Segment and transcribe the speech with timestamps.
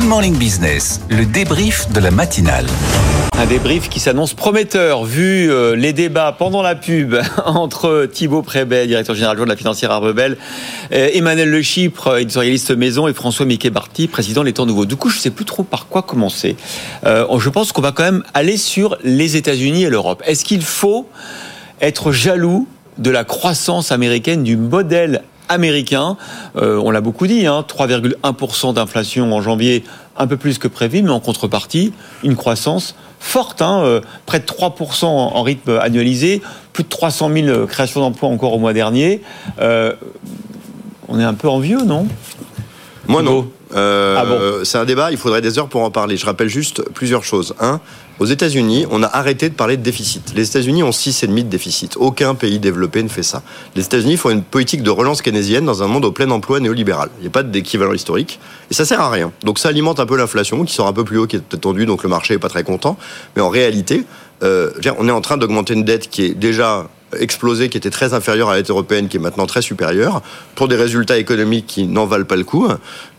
[0.00, 2.64] Good Morning Business, le débrief de la matinale.
[3.36, 8.86] Un débrief qui s'annonce prometteur, vu euh, les débats pendant la pub entre Thibaut Prébet,
[8.86, 10.38] directeur général de la financière Arbebel,
[10.90, 14.86] Emmanuel Le Chypre, éditorialiste maison, et François Mickey Barty, président des Temps Nouveaux.
[14.86, 16.56] Du coup, je ne sais plus trop par quoi commencer.
[17.04, 20.22] Euh, je pense qu'on va quand même aller sur les États-Unis et l'Europe.
[20.24, 21.10] Est-ce qu'il faut
[21.82, 26.16] être jaloux de la croissance américaine, du modèle américain.
[26.56, 29.84] Euh, on l'a beaucoup dit, 3,1% hein, d'inflation en janvier,
[30.16, 31.92] un peu plus que prévu, mais en contrepartie,
[32.22, 36.40] une croissance forte, hein, euh, près de 3% en rythme annualisé,
[36.72, 39.20] plus de 300 000 créations d'emplois encore au mois dernier.
[39.60, 39.92] Euh,
[41.08, 42.06] on est un peu envieux, non?
[43.10, 43.48] Moi non.
[43.74, 44.24] Ah
[44.64, 46.16] c'est un débat, il faudrait des heures pour en parler.
[46.16, 47.54] Je rappelle juste plusieurs choses.
[47.60, 47.80] Un,
[48.20, 50.34] aux États-Unis, on a arrêté de parler de déficit.
[50.36, 51.96] Les États-Unis ont 6,5 de déficit.
[51.96, 53.42] Aucun pays développé ne fait ça.
[53.74, 57.08] Les États-Unis font une politique de relance keynésienne dans un monde au plein emploi néolibéral.
[57.18, 58.38] Il n'y a pas d'équivalent historique.
[58.70, 59.32] Et ça sert à rien.
[59.42, 61.86] Donc ça alimente un peu l'inflation, qui sort un peu plus haut, qui est tendue,
[61.86, 62.98] donc le marché n'est pas très content.
[63.36, 64.04] Mais en réalité,
[64.42, 66.88] euh, on est en train d'augmenter une dette qui est déjà
[67.18, 70.22] explosée, qui était très inférieure à la dette européenne, qui est maintenant très supérieure,
[70.54, 72.68] pour des résultats économiques qui n'en valent pas le coup.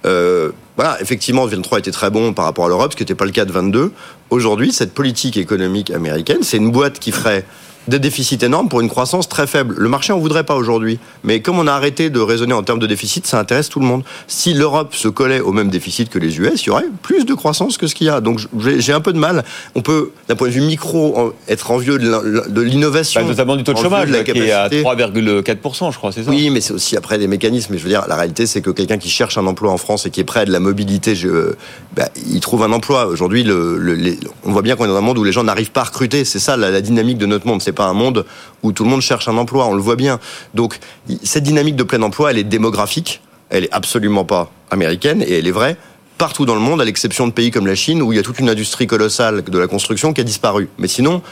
[0.06, 3.26] Euh, voilà, effectivement, 23 était très bon par rapport à l'Europe, ce qui n'était pas
[3.26, 3.92] le cas de 22.
[4.32, 7.44] Aujourd'hui, cette politique économique américaine, c'est une boîte qui ferait
[7.88, 9.76] des déficits énormes pour une croissance très faible.
[9.78, 11.00] Le marché en voudrait pas aujourd'hui.
[11.24, 13.86] Mais comme on a arrêté de raisonner en termes de déficit, ça intéresse tout le
[13.86, 14.04] monde.
[14.28, 17.34] Si l'Europe se collait au même déficit que les US, il y aurait plus de
[17.34, 18.22] croissance que ce qu'il y a.
[18.22, 19.44] Donc j'ai un peu de mal.
[19.76, 23.22] On peut, d'un point de vue micro, être envieux de l'innovation.
[23.22, 26.30] Bah, notamment du taux de chômage, qui est à 3,4%, je crois, c'est ça?
[26.30, 27.74] Oui, mais c'est aussi après des mécanismes.
[27.74, 30.06] Mais je veux dire, la réalité, c'est que quelqu'un qui cherche un emploi en France
[30.06, 31.54] et qui est prêt à de la mobilité, je,
[31.96, 33.08] bah, il trouve un emploi.
[33.08, 35.82] Aujourd'hui, le, on voit bien qu'on est dans un monde où les gens n'arrivent pas
[35.82, 36.26] à recruter.
[36.26, 37.62] C'est ça la, dynamique de notre monde.
[37.62, 38.26] C'est pas un monde
[38.64, 40.20] où tout le monde cherche un emploi, on le voit bien.
[40.54, 40.80] Donc
[41.24, 45.48] cette dynamique de plein emploi, elle est démographique, elle est absolument pas américaine et elle
[45.48, 45.78] est vraie
[46.22, 48.22] partout dans le monde, à l'exception de pays comme la Chine, où il y a
[48.22, 50.70] toute une industrie colossale de la construction qui a disparu.
[50.78, 51.24] Mais sinon,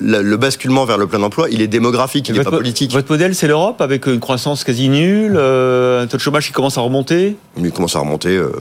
[0.00, 2.92] le basculement vers le plein emploi, il est démographique, il n'est pas politique.
[2.92, 6.52] Votre modèle, c'est l'Europe, avec une croissance quasi nulle, euh, un taux de chômage qui
[6.52, 7.38] commence à remonter?
[7.56, 8.36] Il commence à remonter.
[8.36, 8.52] Euh,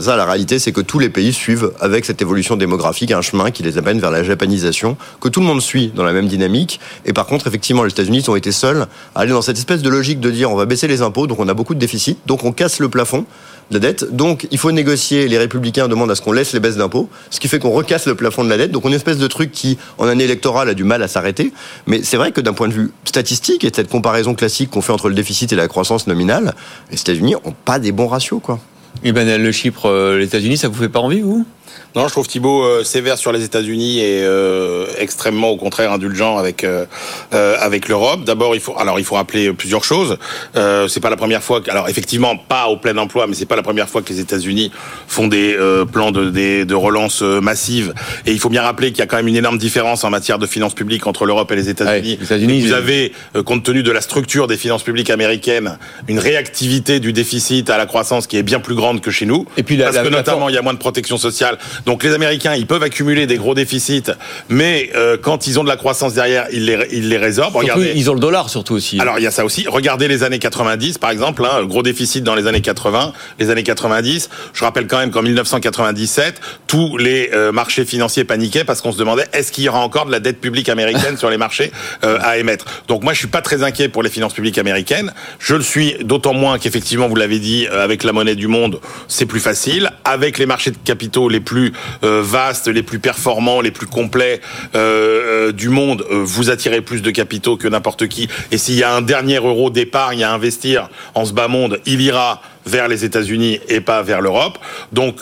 [0.00, 3.50] ça, la réalité, c'est que tous les pays suivent avec cette évolution démographique un chemin
[3.50, 6.78] qui les amène vers la japanisation, que tout le monde suit dans la même dynamique.
[7.06, 9.88] Et par contre, effectivement, les États-Unis ont été seuls à aller dans cette espèce de
[9.88, 12.44] logique de dire on va baisser les impôts, donc on a beaucoup de déficit, donc
[12.44, 13.24] on casse le plafond
[13.70, 14.14] la dette.
[14.14, 15.28] Donc il faut négocier.
[15.28, 18.06] Les républicains demandent à ce qu'on laisse les baisses d'impôts, ce qui fait qu'on recasse
[18.06, 18.70] le plafond de la dette.
[18.70, 21.52] Donc une espèce de truc qui, en année électorale, a du mal à s'arrêter.
[21.86, 24.92] Mais c'est vrai que d'un point de vue statistique et cette comparaison classique qu'on fait
[24.92, 26.54] entre le déficit et la croissance nominale,
[26.90, 28.58] les États-Unis n'ont pas des bons ratios, quoi.
[29.02, 31.46] Et ben, le Chypre, euh, les États-Unis, ça vous fait pas envie, vous?
[31.96, 36.36] Non, je trouve Thibault euh, sévère sur les États-Unis et euh, extrêmement au contraire indulgent
[36.36, 36.86] avec euh,
[37.34, 38.22] euh avec l'Europe.
[38.24, 40.16] D'abord, il faut alors il faut rappeler plusieurs choses.
[40.56, 41.60] Euh, c'est pas la première fois.
[41.60, 44.20] Que, alors effectivement, pas au plein emploi, mais c'est pas la première fois que les
[44.20, 44.70] États-Unis
[45.08, 45.56] font des
[45.92, 47.92] plans de, de, de relance massive.
[48.24, 50.38] Et il faut bien rappeler qu'il y a quand même une énorme différence en matière
[50.38, 52.18] de finances publiques entre l'Europe et les États-Unis.
[52.22, 53.12] États-Unis vous avez,
[53.44, 57.86] compte tenu de la structure des finances publiques américaines, une réactivité du déficit à la
[57.86, 59.46] croissance qui est bien plus grande que chez nous.
[59.56, 62.54] Et puis parce que notamment il y a moins de protection sociale donc les Américains,
[62.54, 64.10] ils peuvent accumuler des gros déficits,
[64.48, 67.56] mais euh, quand ils ont de la croissance derrière, ils les, ils les résorbent.
[67.56, 67.92] Regardez.
[67.94, 69.00] ils ont le dollar surtout aussi.
[69.00, 69.66] Alors il y a ça aussi.
[69.68, 73.62] Regardez les années 90 par exemple, hein, gros déficit dans les années 80, les années
[73.62, 74.30] 90.
[74.52, 78.98] Je rappelle quand même qu'en 1997, tous les euh, marchés financiers paniquaient parce qu'on se
[78.98, 81.72] demandait est-ce qu'il y aura encore de la dette publique américaine sur les marchés
[82.04, 82.66] euh, à émettre.
[82.88, 85.12] Donc moi je suis pas très inquiet pour les finances publiques américaines.
[85.38, 89.26] Je le suis d'autant moins qu'effectivement vous l'avez dit avec la monnaie du monde, c'est
[89.26, 89.90] plus facile.
[90.04, 91.69] Avec les marchés de capitaux les plus
[92.04, 94.40] euh, vastes, les plus performants, les plus complets
[94.74, 98.28] euh, euh, du monde, vous attirez plus de capitaux que n'importe qui.
[98.50, 102.00] Et s'il y a un dernier euro d'épargne à investir en ce bas monde, il
[102.00, 104.58] ira vers les États-Unis et pas vers l'Europe.
[104.92, 105.16] Donc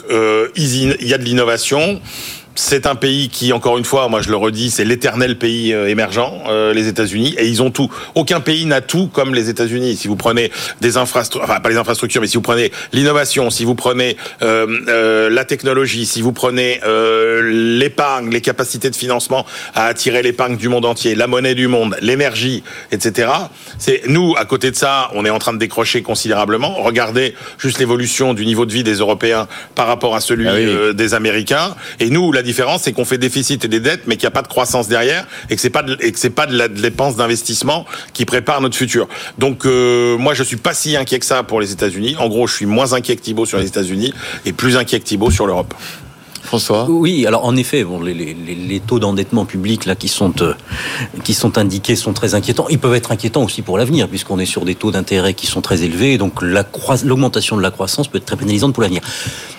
[0.57, 2.01] il y a de l'innovation
[2.59, 5.89] c'est un pays qui, encore une fois, moi je le redis, c'est l'éternel pays euh,
[5.89, 7.89] émergent, euh, les États-Unis, et ils ont tout.
[8.17, 9.97] Aucun pays n'a tout comme les États-Unis.
[9.97, 10.51] Si vous prenez
[10.81, 15.31] des infrastructures, enfin pas les infrastructures, mais si vous prenez l'innovation, si vous prenez euh,
[15.31, 16.81] la technologie, si vous prenez
[17.45, 19.47] l'épargne, les capacités de financement
[19.77, 23.31] à attirer l'épargne du monde entier, la monnaie du monde, l'énergie, etc.
[23.79, 26.75] C'est nous, à côté de ça, on est en train de décrocher considérablement.
[26.83, 29.47] Regardez juste l'évolution du niveau de vie des Européens
[29.77, 31.77] par rapport à celui ah des Américains.
[32.01, 34.37] Et nous, la différence, c'est qu'on fait déficit et des dettes, mais qu'il n'y a
[34.39, 36.69] pas de croissance derrière et que c'est pas de, et que c'est pas de la
[36.69, 39.07] dépense d'investissement qui prépare notre futur.
[39.39, 42.17] Donc euh, moi, je suis pas si inquiet que ça pour les États-Unis.
[42.19, 44.13] En gros, je suis moins inquiet que Thibault sur les États-Unis
[44.47, 45.75] et plus inquiet que Thibault sur l'Europe.
[46.43, 50.55] François Oui, alors en effet, les taux d'endettement public là qui sont euh,
[51.25, 52.67] qui sont indiqués sont très inquiétants.
[52.71, 55.61] Ils peuvent être inquiétants aussi pour l'avenir, puisqu'on est sur des taux d'intérêt qui sont
[55.61, 59.03] très élevés, donc l'augmentation de la croissance peut être très pénalisante pour l'avenir.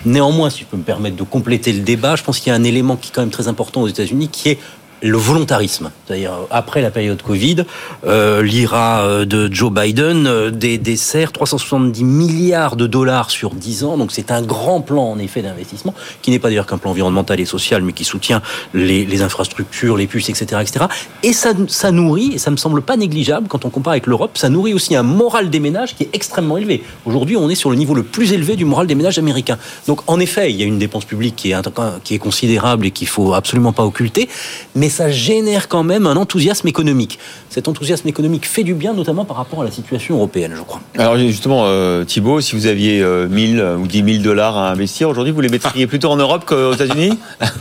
[0.04, 2.58] Néanmoins, si je peux me permettre de compléter le débat, je pense qu'il y a
[2.58, 4.58] un élément qui est quand même très important aux États-Unis, qui est
[5.02, 5.90] le volontarisme.
[6.06, 7.64] C'est-à-dire, après la période Covid,
[8.06, 13.96] euh, l'IRA euh, de Joe Biden euh, dessert 370 milliards de dollars sur 10 ans.
[13.96, 17.40] Donc c'est un grand plan, en effet, d'investissement, qui n'est pas d'ailleurs qu'un plan environnemental
[17.40, 18.42] et social, mais qui soutient
[18.74, 20.60] les, infrastructures, les puces, etc.
[20.60, 20.86] etc.
[21.22, 24.48] Et ça, nourrit, et ça me semble pas négligeable quand on compare avec l'Europe, ça
[24.48, 26.82] nourrit aussi un moral des ménages qui est extrêmement élevé.
[27.04, 29.58] Aujourd'hui, on est sur le niveau le plus élevé du moral des ménages américains.
[29.86, 31.56] Donc en effet, il y a une dépense publique qui est,
[32.04, 34.28] qui est considérable et qu'il faut absolument pas occulter,
[34.74, 37.18] mais ça génère quand même un enthousiasme économique.
[37.48, 40.80] Cet enthousiasme économique fait du bien, notamment par rapport à la situation européenne, je crois.
[40.98, 45.08] Alors justement, euh, Thibault, si vous aviez 1000 euh, ou 10 000 dollars à investir
[45.08, 47.18] aujourd'hui, vous les mettriez plutôt en Europe qu'aux États-Unis?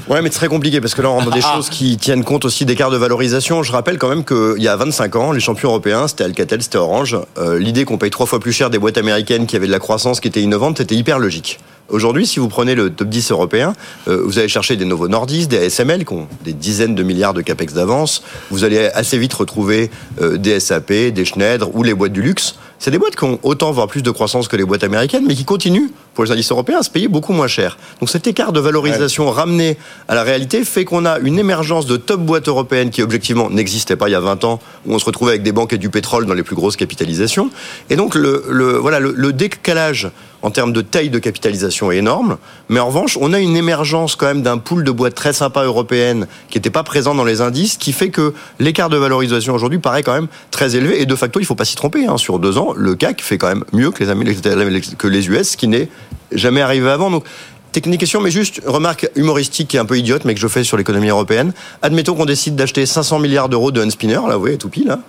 [0.09, 1.53] Ouais, mais c'est très compliqué parce que là, on rentre dans des ah.
[1.55, 3.63] choses qui tiennent compte aussi d'écarts de valorisation.
[3.63, 6.77] Je rappelle quand même qu'il y a 25 ans, les champions européens, c'était Alcatel, c'était
[6.77, 7.17] Orange.
[7.37, 9.79] Euh, l'idée qu'on paye trois fois plus cher des boîtes américaines qui avaient de la
[9.79, 11.59] croissance, qui étaient innovantes, c'était hyper logique.
[11.89, 13.73] Aujourd'hui, si vous prenez le top 10 européen,
[14.07, 17.33] euh, vous allez chercher des Novo Nordisk, des ASML qui ont des dizaines de milliards
[17.33, 18.21] de capex d'avance.
[18.51, 19.89] Vous allez assez vite retrouver
[20.21, 22.55] euh, des SAP, des Schneider ou les boîtes du luxe.
[22.77, 25.35] C'est des boîtes qui ont autant, voire plus de croissance que les boîtes américaines, mais
[25.35, 27.77] qui continuent, pour les indices européens, à se payer beaucoup moins cher.
[27.99, 29.77] Donc cet écart de valorisation ramené
[30.07, 33.97] à la réalité fait qu'on a une émergence de top boîtes européennes qui, objectivement, n'existait
[33.97, 35.89] pas il y a 20 ans, où on se retrouvait avec des banques et du
[35.89, 37.49] pétrole dans les plus grosses capitalisations.
[37.89, 40.09] Et donc le, le voilà, le, le décalage
[40.41, 42.37] en termes de taille de capitalisation est énorme.
[42.69, 45.63] Mais en revanche, on a une émergence quand même d'un pool de boîtes très sympa
[45.63, 49.79] européennes qui n'était pas présent dans les indices, qui fait que l'écart de valorisation aujourd'hui
[49.79, 51.01] paraît quand même très élevé.
[51.01, 52.05] Et de facto, il ne faut pas s'y tromper.
[52.05, 52.17] Hein.
[52.17, 55.57] Sur deux ans, le CAC fait quand même mieux que les, que les US, ce
[55.57, 55.89] qui n'est
[56.31, 57.11] jamais arrivé avant.
[57.11, 57.25] Donc,
[57.71, 60.77] technique question, mais juste remarque humoristique est un peu idiote, mais que je fais sur
[60.77, 61.53] l'économie européenne.
[61.81, 64.99] Admettons qu'on décide d'acheter 500 milliards d'euros de Unspinner, là, vous voyez, tout pile, là.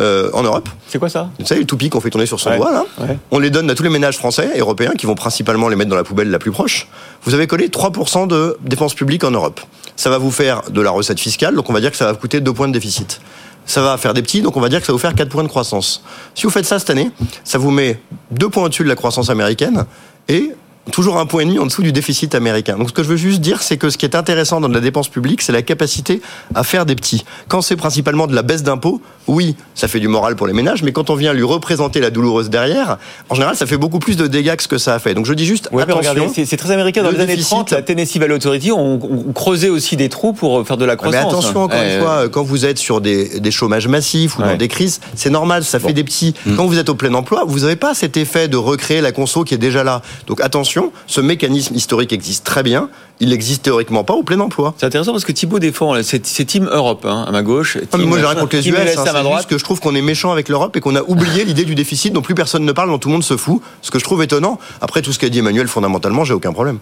[0.00, 0.70] Euh, en Europe.
[0.88, 2.86] C'est quoi ça Vous savez, les toupies qu'on fait tourner sur son doigt, là
[3.30, 5.90] On les donne à tous les ménages français et européens qui vont principalement les mettre
[5.90, 6.88] dans la poubelle la plus proche.
[7.24, 9.60] Vous avez collé 3% de dépenses publiques en Europe.
[9.96, 12.12] Ça va vous faire de la recette fiscale, donc on va dire que ça va
[12.12, 13.20] vous coûter 2 points de déficit.
[13.66, 15.28] Ça va faire des petits, donc on va dire que ça va vous faire 4
[15.28, 16.02] points de croissance.
[16.34, 17.10] Si vous faites ça cette année,
[17.44, 18.00] ça vous met
[18.30, 19.84] 2 points au-dessus de la croissance américaine
[20.26, 20.52] et
[20.90, 22.76] toujours un point et demi en dessous du déficit américain.
[22.76, 24.80] Donc ce que je veux juste dire, c'est que ce qui est intéressant dans la
[24.80, 26.20] dépense publique, c'est la capacité
[26.54, 27.24] à faire des petits.
[27.48, 30.82] Quand c'est principalement de la baisse d'impôts, oui, ça fait du moral pour les ménages,
[30.82, 32.98] mais quand on vient lui représenter la douloureuse derrière,
[33.28, 35.14] en général, ça fait beaucoup plus de dégâts que ce que ça a fait.
[35.14, 36.32] Donc je dis juste, attention.
[36.34, 37.04] C'est très américain.
[37.04, 38.98] Dans les années 30, la Tennessee Valley Authority, on,
[39.32, 41.22] creusait aussi des trous pour faire de la croissance.
[41.22, 44.56] Mais attention, encore une fois, quand vous êtes sur des, des chômages massifs ou dans
[44.56, 46.34] des crises, c'est normal, ça fait des petits.
[46.44, 46.56] Mm.
[46.56, 49.44] Quand vous êtes au plein emploi, vous n'avez pas cet effet de recréer la conso
[49.44, 50.02] qui est déjà là.
[50.26, 50.71] Donc attention,
[51.06, 52.88] ce mécanisme historique existe très bien
[53.22, 54.74] il n'existe théoriquement pas au plein emploi.
[54.76, 57.78] C'est intéressant parce que Thibault défend, c'est Team Europe hein, à ma gauche.
[57.96, 60.48] moi, je raconte les US, hein, c'est juste que je trouve qu'on est méchant avec
[60.48, 63.08] l'Europe et qu'on a oublié l'idée du déficit dont plus personne ne parle, dont tout
[63.08, 63.62] le monde se fout.
[63.80, 64.58] Ce que je trouve étonnant.
[64.80, 66.78] Après, tout ce qu'a dit Emmanuel, fondamentalement, j'ai aucun problème.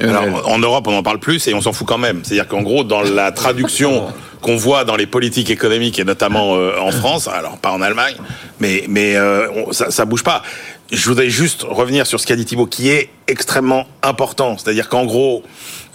[0.00, 2.20] Alors, en Europe, on en parle plus et on s'en fout quand même.
[2.22, 4.06] C'est-à-dire qu'en gros, dans la traduction
[4.42, 8.14] qu'on voit dans les politiques économiques et notamment euh, en France, alors pas en Allemagne,
[8.60, 10.42] mais mais euh, ça, ça bouge pas.
[10.90, 14.56] Je voudrais juste revenir sur ce qu'a dit Thibault, qui est extrêmement important.
[14.56, 15.42] C'est-à-dire qu'en gros,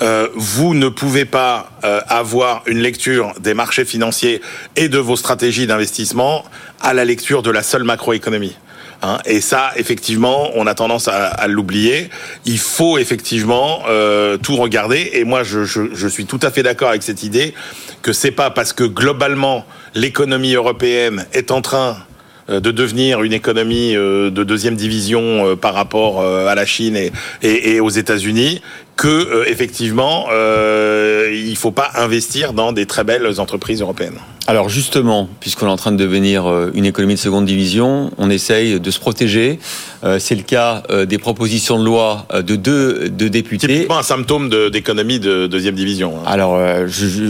[0.04, 4.40] euh, vous ne pouvez pas euh, avoir une lecture des marchés financiers
[4.76, 6.44] et de vos stratégies d'investissement
[6.80, 8.56] à la lecture de la seule macroéconomie.
[9.06, 9.18] Hein.
[9.26, 12.10] et ça, effectivement, on a tendance à, l'oublier.
[12.46, 15.10] Il faut effectivement euh, tout regarder.
[15.14, 17.54] Et moi, je, je, je suis tout à fait d'accord avec cette idée
[18.02, 21.98] que c'est pas parce que globalement l'économie européenne est en train
[22.50, 27.80] de devenir une économie de deuxième division par rapport à la Chine et, et, et
[27.80, 28.62] aux États-Unis
[28.96, 34.18] que euh, effectivement euh, il faut pas investir dans des très belles entreprises européennes.
[34.46, 38.30] Alors justement, puisqu'on est en train de devenir euh, une économie de seconde division, on
[38.30, 39.60] essaye de se protéger.
[40.04, 43.68] Euh, c'est le cas des propositions de loi de deux de députés.
[43.68, 46.16] Typiquement un symptôme d'économie de, deuxième division.
[46.18, 46.24] Hein.
[46.26, 46.58] Alors,
[46.88, 47.24] je, je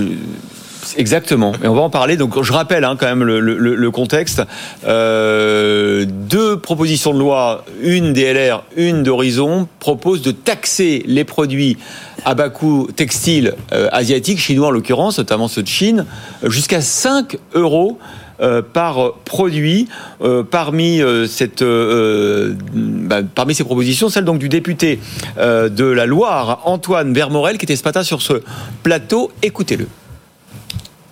[0.98, 1.54] Exactement.
[1.64, 2.18] Et on va en parler.
[2.18, 4.42] Donc, je rappelle hein, quand même le, contexte.
[4.86, 11.78] Euh, deux propositions de loi, une DLR, une d'Horizon, proposent de taxer les produits
[12.26, 16.06] à bas coût textiles euh, asiatiques, chinois en l'occurrence, notamment ceux de Chine,
[16.44, 18.00] jusqu'à 5 euros.
[18.42, 19.88] Euh, par produit
[20.24, 25.00] euh, parmi cette bah, parmi ces propositions celle donc du député
[25.38, 28.42] de la Loire Antoine Vermorel qui était ce matin sur ce
[28.82, 29.88] plateau écoutez-le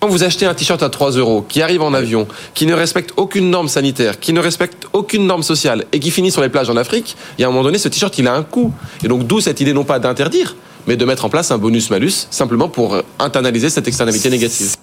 [0.02, 3.12] quand vous achetez un t-shirt à 3 euros, qui arrive en avion, qui ne respecte
[3.16, 6.68] aucune norme sanitaire, qui ne respecte aucune norme sociale et qui finit sur les plages
[6.68, 8.72] en Afrique, il y a un moment donné, ce t-shirt, il a un coût.
[9.04, 10.56] Et donc, d'où cette idée non pas d'interdire,
[10.88, 14.74] mais de mettre en place un bonus-malus, simplement pour internaliser cette externalité négative.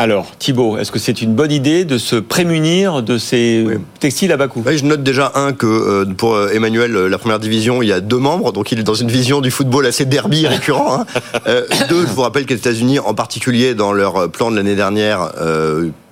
[0.00, 3.66] Alors, Thibault, est-ce que c'est une bonne idée de se prémunir de ces
[3.98, 4.62] textiles à bas coût?
[4.64, 7.92] Je note déjà, un, que euh, pour euh, Emmanuel, euh, la première division, il y
[7.92, 11.00] a deux membres, donc il est dans une vision du football assez derby récurrent.
[11.00, 11.06] Hein.
[11.88, 15.32] deux, je vous rappelle que les États-Unis, en particulier dans leur plan de l'année dernière,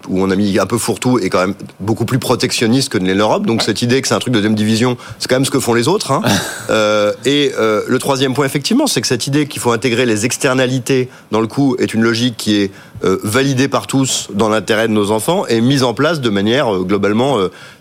[0.08, 3.46] où on a mis un peu fourre-tout et quand même beaucoup plus protectionniste que l'Europe.
[3.46, 5.60] Donc cette idée que c'est un truc de deuxième division, c'est quand même ce que
[5.60, 6.12] font les autres.
[6.12, 6.22] Hein.
[6.70, 10.26] euh, et euh, le troisième point, effectivement, c'est que cette idée qu'il faut intégrer les
[10.26, 12.70] externalités dans le coût est une logique qui est
[13.04, 16.74] euh, validée par tous dans l'intérêt de nos enfants et mise en place de manière
[16.74, 17.38] euh, globalement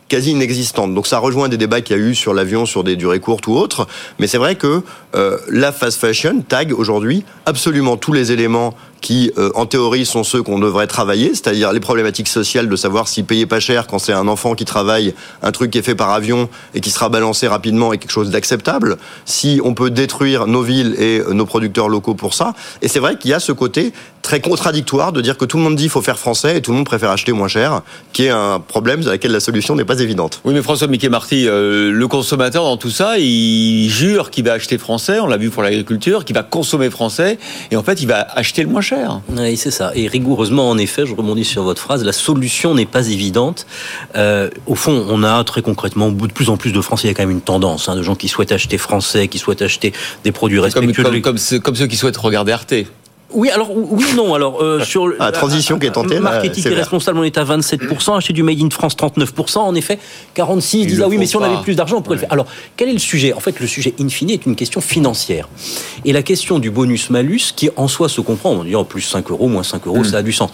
[0.07, 0.93] quasi inexistante.
[0.93, 3.47] Donc ça rejoint des débats qu'il y a eu sur l'avion, sur des durées courtes
[3.47, 3.87] ou autres.
[4.19, 4.83] Mais c'est vrai que
[5.15, 10.23] euh, la fast fashion tag aujourd'hui absolument tous les éléments qui, euh, en théorie, sont
[10.23, 13.99] ceux qu'on devrait travailler, c'est-à-dire les problématiques sociales de savoir si payer pas cher quand
[13.99, 17.07] c'est un enfant qui travaille, un truc qui est fait par avion et qui sera
[17.07, 21.45] balancé rapidement est quelque chose d'acceptable, si on peut détruire nos villes et euh, nos
[21.45, 22.55] producteurs locaux pour ça.
[22.81, 23.93] Et c'est vrai qu'il y a ce côté
[24.23, 26.71] très contradictoire de dire que tout le monde dit qu'il faut faire français et tout
[26.71, 29.85] le monde préfère acheter moins cher, qui est un problème sur lequel la solution n'est
[29.85, 30.41] pas évidente.
[30.45, 34.53] Oui, mais François Mickey Marty, euh, le consommateur dans tout ça, il jure qu'il va
[34.53, 37.37] acheter français, on l'a vu pour l'agriculture, qu'il va consommer français,
[37.69, 38.94] et en fait, il va acheter le moins cher.
[39.29, 39.91] Oui, c'est ça.
[39.95, 43.65] Et rigoureusement, en effet, je rebondis sur votre phrase, la solution n'est pas évidente.
[44.15, 47.11] Euh, au fond, on a très concrètement, de plus en plus de Français, il y
[47.11, 49.93] a quand même une tendance hein, de gens qui souhaitent acheter français, qui souhaitent acheter
[50.23, 51.03] des produits respectueux.
[51.03, 52.73] Comme, comme, comme, comme ceux qui souhaitent regarder Arte.
[53.35, 54.33] Oui, alors oui, non.
[54.33, 58.33] Alors euh, sur la transition qui est tentée, marketing responsable, on est à 27%, acheter
[58.33, 59.57] du made in France 39%.
[59.57, 59.99] En effet,
[60.33, 62.31] 46 disent ah oui, mais si on avait plus d'argent, on pourrait le faire.
[62.31, 63.33] Alors quel est le sujet?
[63.33, 65.49] En fait, le sujet in fine est une question financière.
[66.05, 69.01] Et la question du bonus malus, qui en soi se comprend, on dit en plus
[69.01, 70.05] 5 euros, moins 5 euros, mm.
[70.05, 70.51] ça a du sens.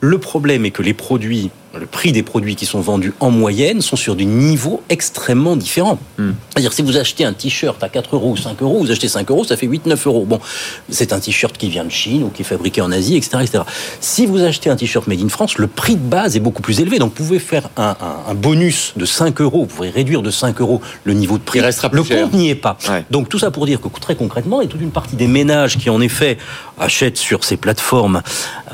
[0.00, 3.80] Le problème est que les produits, le prix des produits qui sont vendus en moyenne
[3.80, 5.98] sont sur des niveaux extrêmement différents.
[6.18, 6.32] Hmm.
[6.50, 9.30] C'est-à-dire, si vous achetez un t-shirt à 4 euros ou 5 euros, vous achetez 5
[9.30, 10.24] euros, ça fait 8-9 euros.
[10.26, 10.40] Bon,
[10.90, 13.64] c'est un t-shirt qui vient de Chine ou qui est fabriqué en Asie, etc., etc.
[14.00, 16.80] Si vous achetez un t-shirt made in France, le prix de base est beaucoup plus
[16.80, 16.98] élevé.
[16.98, 17.94] Donc, vous pouvez faire un,
[18.34, 21.60] bonus de 5 euros, vous pouvez réduire de 5 euros le niveau de prix.
[21.60, 22.76] Il restera plus le compte n'y est pas.
[23.10, 25.26] Donc, tout ça pour dire que très concrètement, il y a toute une partie des
[25.26, 26.38] ménages qui, en effet,
[26.78, 28.22] achètent sur ces plateformes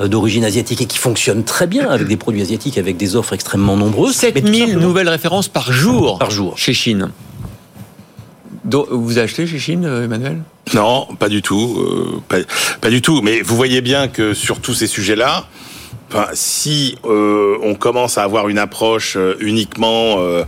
[0.06, 3.32] d'origine asiatique et qui fonctionnent fonctionne très bien avec des produits asiatiques, avec des offres
[3.32, 4.14] extrêmement nombreuses.
[4.14, 7.10] 7000 nouvelles références par jour, par jour chez Chine.
[8.64, 10.42] vous achetez chez Chine, euh, Emmanuel?
[10.74, 11.78] Non, pas du tout.
[12.30, 12.44] Euh,
[12.80, 13.20] pas, du tout.
[13.22, 15.46] Mais vous voyez bien que sur tous ces sujets-là,
[16.10, 20.44] Enfin, si euh, on commence à avoir une approche euh, uniquement euh,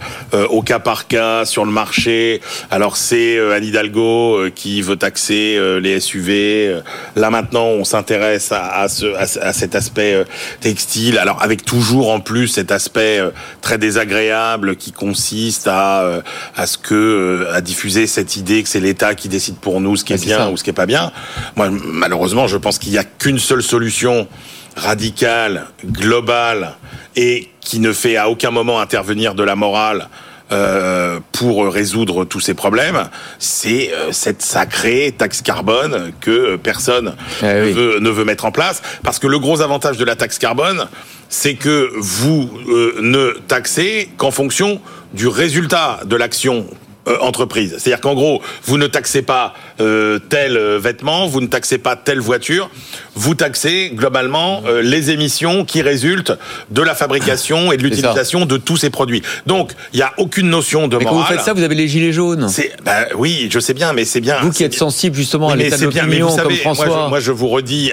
[0.49, 2.41] au cas par cas sur le marché,
[2.71, 6.81] alors c'est Anne Hidalgo qui veut taxer les SUV.
[7.17, 10.25] Là maintenant, on s'intéresse à, à, ce, à, cet aspect
[10.61, 11.19] textile.
[11.19, 13.21] Alors avec toujours en plus cet aspect
[13.61, 16.23] très désagréable qui consiste à
[16.57, 20.05] à ce que à diffuser cette idée que c'est l'État qui décide pour nous ce
[20.05, 21.13] qui est, bien ou ce qui est pas bien.
[21.57, 24.29] Moi, malheureusement, je pense qu'il y a qu'une seule solution
[24.77, 26.75] radical, global
[27.17, 30.09] et qui ne fait à aucun moment intervenir de la morale
[30.53, 33.09] euh, pour résoudre tous ces problèmes,
[33.39, 38.51] c'est euh, cette sacrée taxe carbone que personne eh ne, veut, ne, veut, mettre en
[38.51, 38.83] place.
[39.05, 40.89] Parce que le gros avantage de la taxe carbone,
[41.29, 44.81] c'est que vous euh, ne taxez qu'en fonction
[45.15, 46.67] du résultat de l'action
[47.09, 47.77] euh, entreprise.
[47.79, 51.97] C'est-à-dire qu'en gros, vous ne taxez pas euh, tel euh, vêtement, vous ne taxez pas
[51.97, 52.69] telle voiture,
[53.15, 56.33] vous taxez globalement les émissions qui résultent
[56.71, 59.23] de la fabrication et de l'utilisation de tous ces produits.
[59.47, 61.21] Donc, il n'y a aucune notion de mais morale.
[61.21, 62.51] Quand vous faites ça, vous avez les gilets jaunes.
[62.85, 64.39] Bah, oui, je sais bien, mais c'est bien.
[64.43, 66.87] Vous qui êtes sensible justement à l'état de l'opinion, comme François.
[66.87, 67.93] Moi je, moi, je vous redis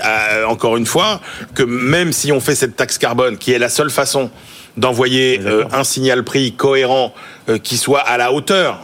[0.49, 1.21] encore une fois
[1.55, 4.29] que même si on fait cette taxe carbone, qui est la seule façon
[4.77, 5.41] d'envoyer
[5.71, 7.13] un signal prix cohérent
[7.63, 8.81] qui soit à la hauteur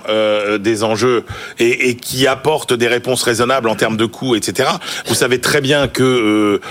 [0.59, 1.23] des enjeux
[1.59, 4.69] et, et, qui apporte des réponses raisonnables en termes de coûts, etc.
[5.07, 6.62] Vous savez très bien que,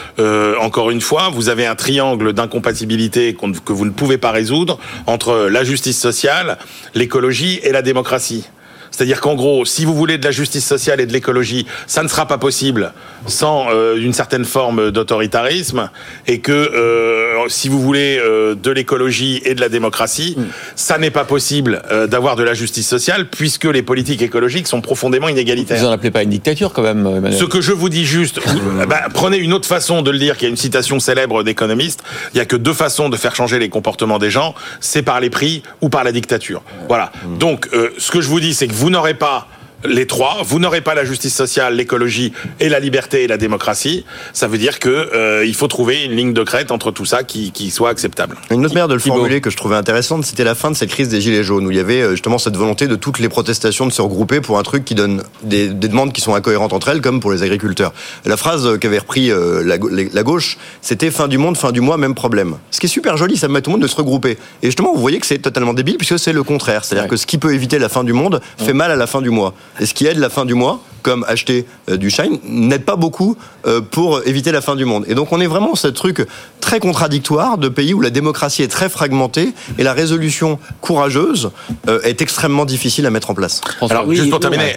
[0.61, 5.49] encore une fois, vous avez un triangle d'incompatibilité que vous ne pouvez pas résoudre entre
[5.50, 6.59] la justice sociale,
[6.95, 8.49] l'écologie et la démocratie.
[8.93, 12.09] C'est-à-dire qu'en gros, si vous voulez de la justice sociale et de l'écologie, ça ne
[12.09, 12.93] sera pas possible
[13.27, 15.91] sans euh, une certaine forme d'autoritarisme,
[16.27, 20.43] et que euh, si vous voulez euh, de l'écologie et de la démocratie, mm.
[20.77, 25.29] ça n'est pas possible d'avoir de la justice sociale puisque les politiques écologiques sont profondément
[25.29, 25.79] inégalitaires.
[25.79, 27.35] Vous n'en appelez pas une dictature quand même, Emmanuel.
[27.35, 28.41] Ce que je vous dis juste,
[28.89, 32.03] bah, prenez une autre façon de le dire, qui a une citation célèbre d'économistes,
[32.35, 35.21] il y a que deux façons de faire changer les comportements des gens, c'est par
[35.21, 36.63] les prix ou par la dictature.
[36.89, 37.13] Voilà.
[37.25, 37.39] Mm.
[37.39, 37.69] Donc,
[37.99, 39.47] ce que je vous dis, c'est que vous n'aurez pas
[39.85, 40.39] les trois.
[40.45, 44.05] Vous n'aurez pas la justice sociale, l'écologie et la liberté et la démocratie.
[44.33, 47.23] Ça veut dire que euh, il faut trouver une ligne de crête entre tout ça
[47.23, 48.37] qui, qui soit acceptable.
[48.51, 50.91] Une autre manière de le formuler que je trouvais intéressante, c'était la fin de cette
[50.91, 53.29] crise des gilets jaunes où il y avait euh, justement cette volonté de toutes les
[53.29, 56.73] protestations de se regrouper pour un truc qui donne des, des demandes qui sont incohérentes
[56.73, 57.93] entre elles, comme pour les agriculteurs.
[58.25, 59.77] La phrase qu'avait repris euh, la,
[60.12, 62.57] la, gauche, c'était fin du monde, fin du mois, même problème.
[62.71, 64.39] Ce qui est super joli, ça met tout le monde de se regrouper.
[64.62, 66.85] Et justement, vous voyez que c'est totalement débile puisque c'est le contraire.
[66.85, 69.21] C'est-à-dire que ce qui peut éviter la fin du monde fait mal à la fin
[69.21, 69.55] du mois.
[69.81, 72.97] Et ce qui aide la fin du mois, comme acheter euh, du Shine, n'aide pas
[72.97, 73.37] beaucoup
[73.67, 75.05] euh, pour éviter la fin du monde.
[75.09, 76.26] Et donc on est vraiment ce truc
[76.61, 81.50] très contradictoire de pays où la démocratie est très fragmentée et la résolution courageuse
[81.88, 83.61] euh, est extrêmement difficile à mettre en place.
[83.91, 84.76] Alors juste pour terminer,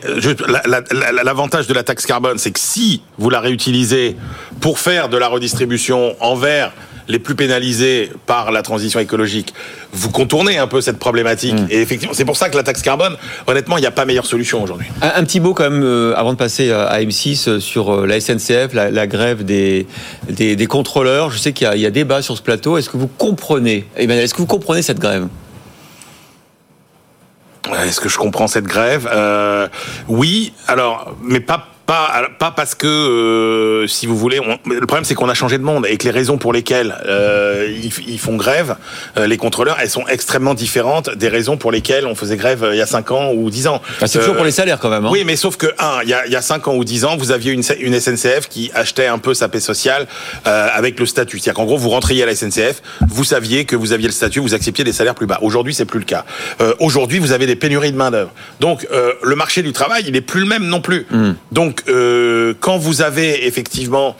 [1.24, 4.16] l'avantage de la taxe carbone, c'est que si vous la réutilisez
[4.60, 6.74] pour faire de la redistribution envers
[7.08, 9.54] les plus pénalisés par la transition écologique,
[9.92, 11.54] vous contournez un peu cette problématique.
[11.54, 11.68] Mm.
[11.70, 13.16] Et effectivement, c'est pour ça que la taxe carbone,
[13.48, 14.88] honnêtement, il n'y a pas meilleure solution aujourd'hui.
[15.02, 18.20] Un, petit mot quand même, euh, avant de passer à M6, euh, sur euh, la
[18.20, 19.88] SNCF, la, grève des,
[20.30, 21.32] des, contrôleurs.
[21.32, 22.78] Je sais qu'il y, y, a débat sur ce plateau.
[22.78, 25.28] Est-ce que vous comprenez, Emmanuel, est-ce que vous comprenez cette grève?
[27.74, 29.10] Est-ce que je comprends cette grève?
[29.12, 29.68] Euh,
[30.08, 35.14] Oui, alors, mais pas pas, pas parce que, euh, si vous voulez, le problème c'est
[35.14, 37.72] qu'on a changé de monde et que les raisons pour lesquelles euh,
[38.08, 38.76] ils, font grève,
[39.18, 42.78] euh, les contrôleurs, elles sont extrêmement différentes des raisons pour lesquelles on faisait grève il
[42.78, 43.82] y a 5 ans ou 10 ans.
[44.02, 45.06] Ah, c'est toujours pour les salaires quand même.
[45.06, 45.10] Hein.
[45.12, 47.06] Oui, mais sauf que, un, il y a, il y a 5 ans ou 10
[47.06, 50.08] ans, vous aviez une, une SNCF qui achetait un peu sa paix sociale
[50.44, 51.40] avec le statut.
[51.40, 54.40] C'est-à-dire qu'en gros, vous rentriez à la SNCF, vous saviez que vous aviez le statut,
[54.40, 55.40] vous acceptiez des salaires plus bas.
[55.42, 56.26] Aujourd'hui, c'est plus le cas.
[56.80, 58.32] Aujourd'hui, vous avez des pénuries de main-d'œuvre.
[58.60, 58.88] Donc,
[59.22, 61.06] le marché du travail, il est plus le même non plus.
[61.12, 61.34] Hmm.
[61.52, 64.16] Donc, donc, euh, quand vous avez effectivement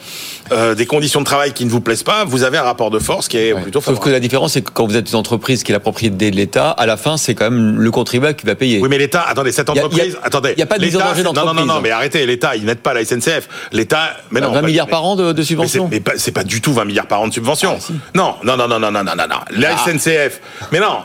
[0.52, 2.98] euh, des conditions de travail qui ne vous plaisent pas, vous avez un rapport de
[2.98, 3.96] force qui est plutôt favorable.
[3.96, 6.30] Sauf que la différence, c'est que quand vous êtes une entreprise qui est la propriété
[6.30, 8.80] de l'État, à la fin, c'est quand même le contribuable qui va payer.
[8.80, 10.50] Oui, mais l'État, attendez, cette entreprise, attendez.
[10.52, 11.54] Il n'y a pas de mise en danger d'entreprise.
[11.54, 13.48] Non, non, non, non, mais arrêtez, l'État, il n'aide pas la SNCF.
[13.72, 14.52] L'État, mais non.
[14.52, 15.84] 20 milliards par an de, subventions.
[15.86, 17.78] Ah, mais c'est pas, pas, du tout 20 milliards par an de subventions.
[18.14, 19.36] Non, non, non, non, non, non, non, non.
[19.56, 19.76] La.
[19.76, 19.90] Ah.
[19.90, 20.40] SNCF.
[20.72, 20.98] Mais non,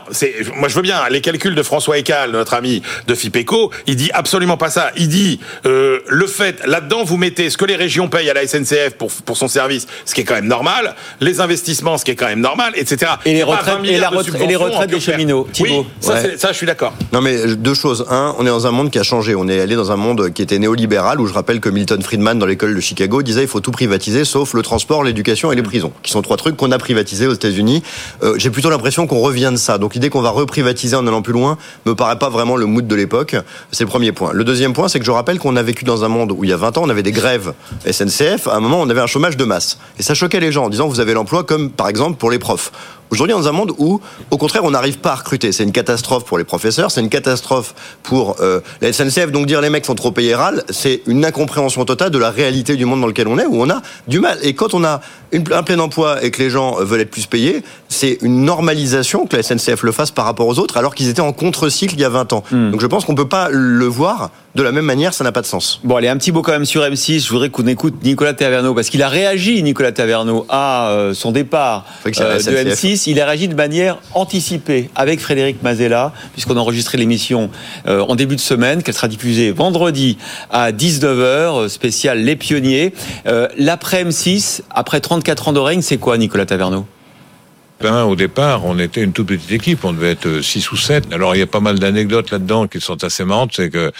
[0.56, 4.10] moi je veux bien, les calculs de François Ecal, notre ami de FIPECO, il dit
[4.12, 4.90] absolument pas ça.
[4.96, 8.46] Il dit, euh, le fait là-dedans, vous mettez ce que les régions payent à la
[8.46, 12.10] SNCF pour, pour son service, ce qui est quand même normal, les investissements, ce qui
[12.10, 13.12] est quand même normal, etc.
[13.24, 15.46] Et les retraites, et, la retraite, les retraites des cheminots.
[15.60, 16.92] Oui, ça, ça, je suis d'accord.
[17.12, 18.06] Non, mais deux choses.
[18.10, 19.34] Un, on est dans un monde qui a changé.
[19.34, 22.38] On est allé dans un monde qui était néolibéral, où je rappelle que Milton Friedman,
[22.38, 25.62] dans l'école de Chicago, disait il faut tout privatiser, sauf le transport, l'éducation et les
[25.62, 27.82] prisons, qui sont trois trucs qu'on a privatisés aux États-Unis.
[28.22, 29.78] Euh, J'ai plutôt l'impression qu'on revient de ça.
[29.78, 32.86] Donc l'idée qu'on va reprivatiser en allant plus loin me paraît pas vraiment le mood
[32.86, 33.36] de l'époque.
[33.70, 34.32] C'est le premier point.
[34.32, 36.50] Le deuxième point, c'est que je rappelle qu'on a vécu dans un monde où il
[36.50, 37.54] y a 20 ans, on avait des grèves
[37.90, 38.48] SNCF.
[38.48, 39.78] À un moment, on avait un chômage de masse.
[39.98, 42.38] Et ça choquait les gens en disant vous avez l'emploi comme par exemple pour les
[42.38, 42.72] profs.
[43.12, 45.52] Aujourd'hui, dans un monde où, au contraire, on n'arrive pas à recruter.
[45.52, 49.30] C'est une catastrophe pour les professeurs, c'est une catastrophe pour euh, la SNCF.
[49.30, 52.74] Donc dire les mecs sont trop payés râle, c'est une incompréhension totale de la réalité
[52.74, 54.38] du monde dans lequel on est, où on a du mal.
[54.40, 57.26] Et quand on a une, un plein emploi et que les gens veulent être plus
[57.26, 61.10] payés, c'est une normalisation que la SNCF le fasse par rapport aux autres, alors qu'ils
[61.10, 62.44] étaient en contre-cycle il y a 20 ans.
[62.50, 62.70] Hmm.
[62.70, 65.40] Donc je pense qu'on peut pas le voir de la même manière, ça n'a pas
[65.40, 65.80] de sens.
[65.82, 67.24] Bon, allez, un petit mot quand même sur M6.
[67.24, 71.32] Je voudrais qu'on écoute Nicolas Taverneau, parce qu'il a réagi, Nicolas Taverneau, à euh, son
[71.32, 73.01] départ euh, de M6.
[73.06, 77.50] Il a réagi de manière anticipée avec Frédéric Mazella, puisqu'on a enregistré l'émission
[77.86, 80.18] euh, en début de semaine, qu'elle sera diffusée vendredi
[80.50, 82.92] à 19h, spécial Les Pionniers.
[83.58, 86.86] L'après M6, après 34 ans de règne, c'est quoi, Nicolas Taverneau?
[87.82, 91.12] Ben, au départ, on était une toute petite équipe, on devait être 6 ou 7.
[91.12, 93.50] Alors, il y a pas mal d'anecdotes là-dedans qui sont assez marrantes.
[93.56, 93.90] C'est que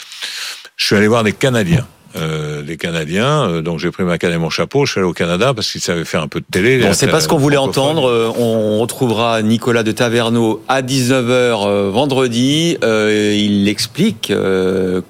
[0.77, 1.85] je suis allé voir des Canadiens.
[2.15, 3.63] Euh, des Canadiens.
[3.63, 5.81] donc j'ai pris ma canne et mon chapeau, je suis allé au Canada parce qu'ils
[5.81, 6.79] savaient faire un peu de télé.
[6.79, 8.35] Bon, c'est pas ce qu'on voulait entendre.
[8.39, 12.77] On retrouvera Nicolas de Taverneau à 19h vendredi.
[12.83, 14.33] il explique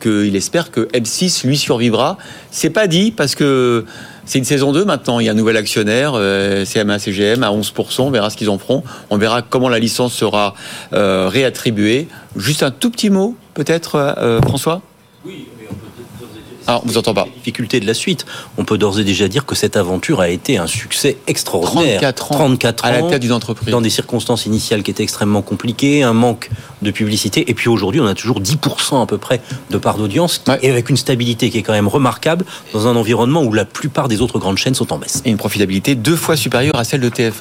[0.00, 2.18] qu'il espère que M6 lui survivra.
[2.50, 3.84] C'est pas dit parce que
[4.24, 5.20] c'est une saison 2 maintenant.
[5.20, 8.02] Il y a un nouvel actionnaire, euh, CMA CGM, à 11%.
[8.02, 8.82] On verra ce qu'ils en feront.
[9.10, 10.54] On verra comment la licence sera
[10.92, 12.08] euh, réattribuée.
[12.36, 14.80] Juste un tout petit mot, peut-être, euh, François?
[15.24, 15.46] Oui.
[16.66, 17.27] Ah, on vous entend pas.
[17.37, 18.27] Difficulté de la suite.
[18.59, 22.01] On peut d'ores et déjà dire que cette aventure a été un succès extraordinaire.
[22.01, 22.35] 34 ans.
[22.35, 22.88] 34 ans.
[22.88, 23.70] À la tête d'une entreprise.
[23.70, 26.51] Dans des circonstances initiales qui étaient extrêmement compliquées, un manque
[26.83, 27.51] de publicité.
[27.51, 30.42] Et puis aujourd'hui, on a toujours 10% à peu près de part d'audience.
[30.62, 34.09] Et avec une stabilité qui est quand même remarquable dans un environnement où la plupart
[34.09, 35.22] des autres grandes chaînes sont en baisse.
[35.25, 37.33] Et une profitabilité deux fois supérieure à celle de TF1.